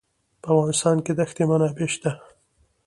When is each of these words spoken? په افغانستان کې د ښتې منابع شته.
په 0.41 0.47
افغانستان 0.55 0.97
کې 1.05 1.11
د 1.15 1.19
ښتې 1.29 1.43
منابع 1.49 1.87
شته. 1.93 2.11